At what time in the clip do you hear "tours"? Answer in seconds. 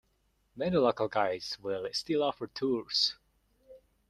2.47-3.13